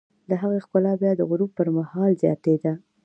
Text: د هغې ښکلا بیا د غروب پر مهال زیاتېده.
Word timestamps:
د 0.29 0.31
هغې 0.41 0.59
ښکلا 0.65 0.93
بیا 1.01 1.11
د 1.15 1.21
غروب 1.29 1.51
پر 1.57 1.67
مهال 1.77 2.11
زیاتېده. 2.23 2.73